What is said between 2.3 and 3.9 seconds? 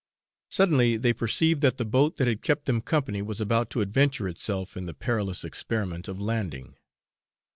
kept them company was about to